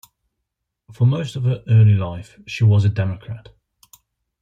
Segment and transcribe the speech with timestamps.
[0.91, 3.49] For most of her early life she was a Democrat.